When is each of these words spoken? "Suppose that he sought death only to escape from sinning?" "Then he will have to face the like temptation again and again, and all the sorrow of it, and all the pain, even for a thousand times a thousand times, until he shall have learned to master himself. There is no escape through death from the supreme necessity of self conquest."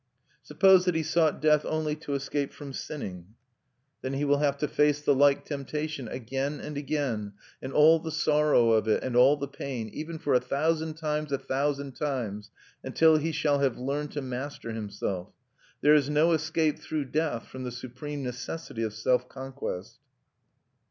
"Suppose 0.41 0.85
that 0.85 0.95
he 0.95 1.03
sought 1.03 1.39
death 1.39 1.63
only 1.63 1.95
to 1.97 2.15
escape 2.15 2.53
from 2.53 2.73
sinning?" 2.73 3.35
"Then 4.01 4.13
he 4.13 4.25
will 4.25 4.39
have 4.39 4.57
to 4.57 4.67
face 4.67 4.99
the 4.99 5.13
like 5.13 5.45
temptation 5.45 6.07
again 6.07 6.59
and 6.59 6.75
again, 6.75 7.33
and 7.61 7.71
all 7.71 7.99
the 7.99 8.09
sorrow 8.09 8.71
of 8.71 8.87
it, 8.87 9.03
and 9.03 9.15
all 9.15 9.37
the 9.37 9.47
pain, 9.47 9.89
even 9.89 10.17
for 10.17 10.33
a 10.33 10.39
thousand 10.39 10.95
times 10.95 11.31
a 11.31 11.37
thousand 11.37 11.91
times, 11.95 12.49
until 12.83 13.17
he 13.17 13.31
shall 13.31 13.59
have 13.59 13.77
learned 13.77 14.11
to 14.13 14.23
master 14.23 14.71
himself. 14.71 15.33
There 15.81 15.93
is 15.93 16.09
no 16.09 16.31
escape 16.31 16.79
through 16.79 17.05
death 17.11 17.47
from 17.47 17.63
the 17.63 17.71
supreme 17.71 18.23
necessity 18.23 18.81
of 18.81 18.95
self 18.95 19.29
conquest." 19.29 19.99